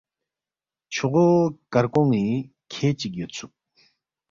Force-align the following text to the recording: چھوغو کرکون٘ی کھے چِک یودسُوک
چھوغو 0.93 1.27
کرکون٘ی 1.73 2.27
کھے 2.71 2.87
چِک 2.99 3.13
یودسُوک 3.17 3.51